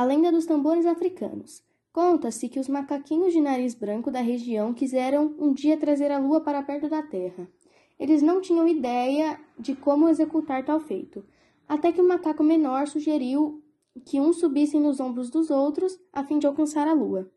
A 0.00 0.02
lenda 0.02 0.32
dos 0.32 0.46
tambores 0.46 0.86
africanos. 0.86 1.62
Conta-se 1.92 2.48
que 2.48 2.58
os 2.58 2.68
macaquinhos 2.68 3.34
de 3.34 3.40
nariz 3.42 3.74
branco 3.74 4.10
da 4.10 4.22
região 4.22 4.72
quiseram 4.72 5.34
um 5.38 5.52
dia 5.52 5.76
trazer 5.76 6.10
a 6.10 6.18
lua 6.18 6.40
para 6.40 6.62
perto 6.62 6.88
da 6.88 7.02
terra. 7.02 7.46
Eles 7.98 8.22
não 8.22 8.40
tinham 8.40 8.66
ideia 8.66 9.38
de 9.58 9.74
como 9.76 10.08
executar 10.08 10.64
tal 10.64 10.80
feito, 10.80 11.22
até 11.68 11.92
que 11.92 12.00
um 12.00 12.08
macaco 12.08 12.42
menor 12.42 12.88
sugeriu 12.88 13.62
que 14.06 14.18
uns 14.18 14.40
subissem 14.40 14.80
nos 14.80 15.00
ombros 15.00 15.28
dos 15.28 15.50
outros 15.50 16.00
a 16.14 16.24
fim 16.24 16.38
de 16.38 16.46
alcançar 16.46 16.88
a 16.88 16.94
lua. 16.94 17.30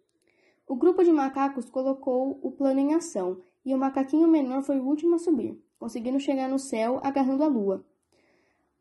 O 0.66 0.78
grupo 0.78 1.04
de 1.04 1.12
macacos 1.12 1.70
colocou 1.70 2.40
o 2.42 2.50
plano 2.50 2.80
em 2.80 2.94
ação 2.94 3.42
e 3.66 3.76
o 3.76 3.78
macaquinho 3.78 4.30
menor 4.30 4.64
foi 4.64 4.80
o 4.80 4.86
último 4.86 5.16
a 5.16 5.20
subir, 5.20 5.62
conseguindo 5.78 6.18
chegar 6.18 6.48
no 6.48 6.58
céu 6.58 7.02
agarrando 7.04 7.44
a 7.44 7.48
lua. 7.48 7.86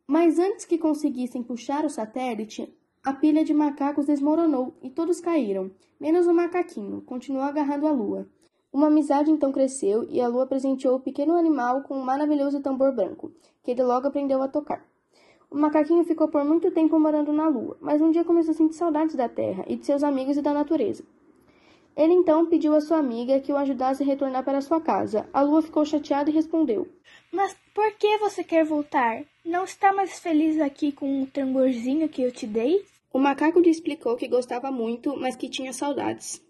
Mas 0.07 0.39
antes 0.39 0.65
que 0.65 0.79
conseguissem 0.79 1.43
puxar 1.43 1.85
o 1.85 1.91
satélite, 1.91 2.73
a 3.05 3.13
pilha 3.13 3.45
de 3.45 3.53
macacos 3.53 4.07
desmoronou 4.07 4.75
e 4.81 4.89
todos 4.89 5.21
caíram, 5.21 5.73
menos 5.99 6.29
o 6.29 6.33
macaquinho, 6.33 7.03
continuou 7.03 7.43
agarrando 7.43 7.89
a 7.89 7.91
lua. 7.91 8.29
Uma 8.73 8.87
amizade 8.87 9.29
então 9.29 9.51
cresceu 9.51 10.05
e 10.09 10.21
a 10.21 10.29
lua 10.29 10.47
presenteou 10.47 10.97
o 10.97 11.01
pequeno 11.01 11.35
animal 11.37 11.83
com 11.83 11.99
um 11.99 12.05
maravilhoso 12.05 12.61
tambor 12.61 12.95
branco, 12.95 13.33
que 13.65 13.73
ele 13.73 13.83
logo 13.83 14.07
aprendeu 14.07 14.41
a 14.41 14.47
tocar. 14.47 14.87
O 15.51 15.57
macaquinho 15.59 16.05
ficou 16.05 16.29
por 16.29 16.45
muito 16.45 16.71
tempo 16.71 16.99
morando 17.01 17.33
na 17.33 17.49
lua, 17.49 17.77
mas 17.81 18.01
um 18.01 18.13
dia 18.13 18.25
começou 18.25 18.53
a 18.53 18.55
sentir 18.55 18.77
saudades 18.77 19.17
da 19.17 19.29
terra 19.29 19.65
e 19.67 19.75
de 19.75 19.85
seus 19.85 20.05
amigos 20.05 20.37
e 20.37 20.43
da 20.43 20.55
natureza. 20.55 21.05
Ele 21.97 22.13
então 22.13 22.47
pediu 22.47 22.75
à 22.75 22.81
sua 22.81 22.99
amiga 22.99 23.41
que 23.41 23.53
o 23.53 23.57
ajudasse 23.57 24.03
a 24.03 24.07
retornar 24.07 24.45
para 24.45 24.61
sua 24.61 24.81
casa. 24.81 25.29
A 25.33 25.43
lua 25.43 25.63
ficou 25.63 25.85
chateada 25.85 26.31
e 26.31 26.33
respondeu: 26.33 26.89
Mas 27.31 27.55
por 27.75 27.93
que 27.93 28.19
você 28.19 28.43
quer 28.43 28.65
voltar? 28.65 29.25
Não 29.45 29.65
está 29.65 29.93
mais 29.93 30.19
feliz 30.19 30.61
aqui 30.61 30.93
com 30.93 31.23
o 31.23 31.27
tamborzinho 31.27 32.09
que 32.09 32.23
eu 32.23 32.33
te 32.33 32.47
dei? 32.47 32.85
O 33.13 33.19
macaco 33.19 33.61
lhe 33.61 33.69
explicou 33.69 34.17
que 34.17 34.27
gostava 34.27 34.71
muito, 34.71 35.17
mas 35.17 35.37
que 35.37 35.49
tinha 35.49 35.73
saudades. 35.73 36.43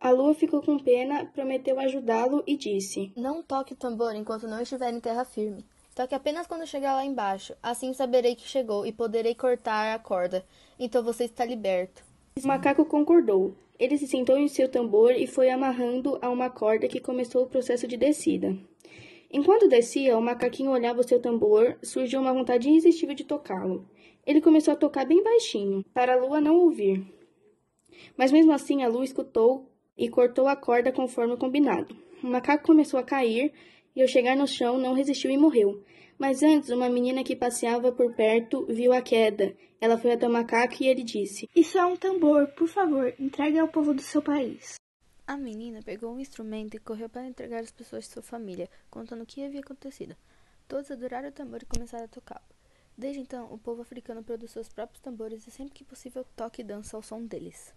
A 0.00 0.10
lua 0.10 0.32
ficou 0.32 0.62
com 0.62 0.78
pena, 0.78 1.26
prometeu 1.26 1.78
ajudá-lo 1.78 2.42
e 2.46 2.56
disse: 2.56 3.12
Não 3.16 3.42
toque 3.42 3.74
o 3.74 3.76
tambor 3.76 4.14
enquanto 4.14 4.48
não 4.48 4.60
estiver 4.60 4.92
em 4.92 5.00
terra 5.00 5.24
firme. 5.24 5.66
Toque 5.94 6.14
apenas 6.14 6.46
quando 6.46 6.64
chegar 6.64 6.94
lá 6.94 7.04
embaixo. 7.04 7.56
Assim 7.60 7.92
saberei 7.92 8.36
que 8.36 8.48
chegou 8.48 8.86
e 8.86 8.92
poderei 8.92 9.34
cortar 9.34 9.92
a 9.92 9.98
corda. 9.98 10.46
Então 10.78 11.02
você 11.02 11.24
está 11.24 11.44
liberto. 11.44 12.07
O 12.44 12.48
macaco 12.48 12.84
concordou. 12.84 13.54
Ele 13.78 13.96
se 13.96 14.06
sentou 14.06 14.36
em 14.36 14.48
seu 14.48 14.68
tambor 14.68 15.12
e 15.12 15.26
foi 15.26 15.50
amarrando 15.50 16.18
a 16.20 16.28
uma 16.28 16.50
corda 16.50 16.88
que 16.88 17.00
começou 17.00 17.44
o 17.44 17.48
processo 17.48 17.86
de 17.86 17.96
descida. 17.96 18.56
Enquanto 19.30 19.68
descia, 19.68 20.16
o 20.16 20.22
macaquinho 20.22 20.70
olhava 20.70 21.00
o 21.00 21.06
seu 21.06 21.20
tambor, 21.20 21.76
surgiu 21.82 22.20
uma 22.20 22.32
vontade 22.32 22.68
irresistível 22.68 23.14
de 23.14 23.24
tocá-lo. 23.24 23.86
Ele 24.26 24.40
começou 24.40 24.72
a 24.72 24.76
tocar 24.76 25.04
bem 25.04 25.22
baixinho, 25.22 25.84
para 25.92 26.14
a 26.14 26.16
lua 26.16 26.40
não 26.40 26.56
ouvir. 26.56 27.04
Mas 28.16 28.32
mesmo 28.32 28.52
assim, 28.52 28.82
a 28.82 28.88
lua 28.88 29.04
escutou 29.04 29.70
e 29.96 30.08
cortou 30.08 30.46
a 30.48 30.56
corda 30.56 30.90
conforme 30.90 31.36
combinado. 31.36 31.94
O 32.22 32.26
macaco 32.26 32.64
começou 32.64 32.98
a 32.98 33.02
cair 33.02 33.52
e, 33.94 34.02
ao 34.02 34.08
chegar 34.08 34.36
no 34.36 34.46
chão, 34.46 34.78
não 34.78 34.94
resistiu 34.94 35.30
e 35.30 35.38
morreu. 35.38 35.82
Mas 36.18 36.42
antes, 36.42 36.70
uma 36.70 36.88
menina 36.88 37.22
que 37.22 37.36
passeava 37.36 37.92
por 37.92 38.14
perto 38.14 38.66
viu 38.66 38.92
a 38.92 39.00
queda. 39.00 39.56
Ela 39.80 39.96
foi 39.96 40.12
até 40.12 40.26
o 40.26 40.32
macaco 40.32 40.82
e 40.82 40.88
ele 40.88 41.04
disse: 41.04 41.48
Isso 41.54 41.78
é 41.78 41.86
um 41.86 41.96
tambor, 41.96 42.48
por 42.48 42.66
favor, 42.66 43.14
entregue 43.18 43.58
ao 43.58 43.68
povo 43.68 43.94
do 43.94 44.02
seu 44.02 44.20
país. 44.20 44.74
A 45.26 45.36
menina 45.36 45.80
pegou 45.82 46.12
um 46.12 46.18
instrumento 46.18 46.74
e 46.74 46.80
correu 46.80 47.08
para 47.08 47.26
entregar 47.26 47.60
às 47.60 47.70
pessoas 47.70 48.04
de 48.04 48.10
sua 48.10 48.22
família, 48.22 48.68
contando 48.90 49.22
o 49.22 49.26
que 49.26 49.44
havia 49.44 49.60
acontecido. 49.60 50.16
Todos 50.66 50.90
adoraram 50.90 51.28
o 51.28 51.32
tambor 51.32 51.62
e 51.62 51.66
começaram 51.66 52.06
a 52.06 52.08
tocá-lo. 52.08 52.44
Desde 52.96 53.20
então, 53.20 53.52
o 53.52 53.58
povo 53.58 53.82
africano 53.82 54.24
produz 54.24 54.50
seus 54.50 54.68
próprios 54.68 55.00
tambores 55.00 55.46
e 55.46 55.50
sempre 55.50 55.74
que 55.74 55.84
possível 55.84 56.24
toca 56.34 56.60
e 56.60 56.64
dança 56.64 56.96
ao 56.96 57.02
som 57.02 57.22
deles. 57.24 57.72